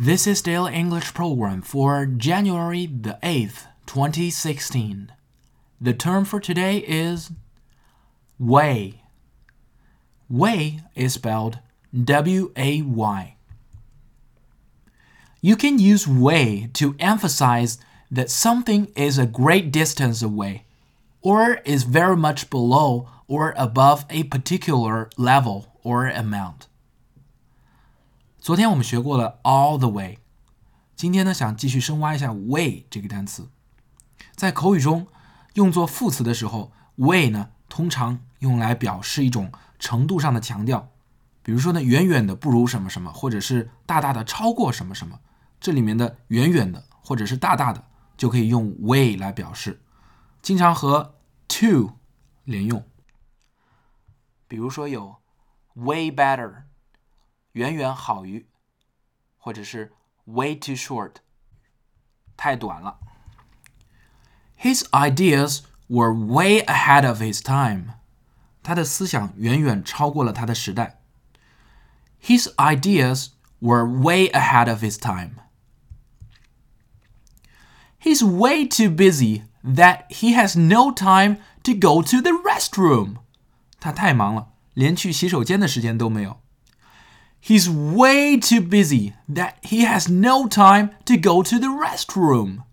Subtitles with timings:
[0.00, 5.12] This is Daily English program for January the 8th, 2016.
[5.80, 7.30] The term for today is
[8.36, 9.02] way.
[10.28, 11.60] Way is spelled
[11.94, 13.36] W A Y.
[15.40, 17.78] You can use way to emphasize
[18.10, 20.64] that something is a great distance away
[21.22, 26.66] or is very much below or above a particular level or amount.
[28.44, 30.18] 昨天我们学过了 all the way，
[30.94, 33.48] 今天呢想继续深挖一下 way 这个单词。
[34.36, 35.06] 在口语中
[35.54, 40.90] 用作副词的时候，way 呢通常用来表示一种程度上的强调，
[41.42, 45.20] 比如说呢远远的不如什么什么，或者是大大的超过什么什么。
[45.58, 47.82] 这里面的远远的或者是大大的
[48.18, 49.80] 就可以用 way 来表示，
[50.42, 51.14] 经常和
[51.48, 51.92] to
[52.44, 52.84] 连用。
[54.46, 55.16] 比如说有
[55.72, 56.64] way better。
[57.53, 58.47] 远远好于，
[59.37, 59.93] 或者是
[60.25, 61.15] way too short，
[62.37, 62.99] 太短了。
[64.57, 67.95] His ideas were way ahead of his time，
[68.61, 71.01] 他的思想远远超过了他的时代。
[72.21, 75.35] His ideas were way ahead of his time.
[78.01, 83.15] He's way too busy that he has no time to go to the restroom.
[83.79, 86.41] 他太忙了，连去洗手间的时间都没有。
[87.44, 92.64] He's way too busy that he has no time to go to the restroom.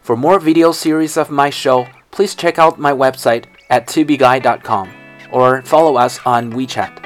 [0.00, 4.90] For more video series of my show, please check out my website at tubeguy.com
[5.30, 6.97] or follow us on WeChat.